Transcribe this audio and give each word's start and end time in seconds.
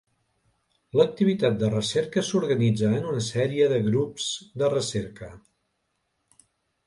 L'activitat 0.99 1.57
de 1.63 1.67
recerca 1.73 2.23
s'organitza 2.29 2.89
en 2.99 3.05
una 3.11 3.21
sèrie 3.27 3.67
de 3.73 3.79
grups 3.89 4.29
de 4.63 4.71
recerca. 4.75 5.29